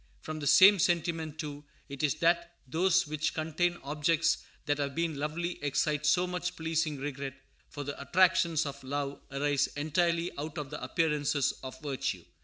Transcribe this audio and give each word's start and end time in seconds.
From 0.19 0.39
the 0.39 0.47
same 0.47 0.79
sentiment, 0.79 1.37
too, 1.37 1.63
it 1.87 2.01
is 2.01 2.15
that 2.21 2.57
those 2.67 3.05
which 3.05 3.35
contain 3.35 3.77
objects 3.83 4.37
that 4.65 4.79
have 4.79 4.95
been 4.95 5.19
lovely 5.19 5.63
excite 5.63 6.07
so 6.07 6.25
much 6.25 6.55
pleasing 6.55 6.97
regret; 6.97 7.35
for 7.69 7.83
the 7.83 8.01
attractions 8.01 8.65
of 8.65 8.83
love 8.83 9.21
arise 9.31 9.67
entirely 9.77 10.31
out 10.39 10.57
of 10.57 10.71
the 10.71 10.83
appearances 10.83 11.53
of 11.61 11.79
virtue. 11.81 12.25